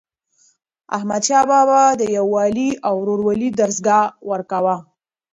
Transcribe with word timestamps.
احمدشاه 0.97 1.43
بابا 1.51 1.81
د 1.99 2.01
یووالي 2.17 2.69
او 2.87 2.93
ورورولۍ 3.01 3.49
درس 3.59 3.77
ورکاوه. 4.29 4.75